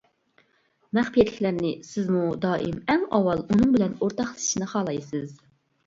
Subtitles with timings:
[0.97, 5.43] مەخپىيەتلىكلەرنى سىزمۇ دائىم ئەڭ ئاۋۋال ئۇنىڭ بىلەن ئورتاقلىشىشنى خالايسىز.